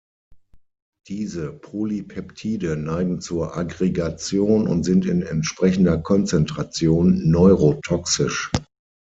[1.09, 8.49] Diese Polypeptide neigen zur Aggregation und sind in entsprechender Konzentration neurotoxisch.